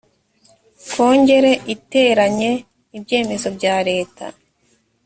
kongere 0.91 1.51
iteranye 1.73 2.51
ibyemezo 2.97 3.47
bya 3.57 3.75
leta 3.89 4.25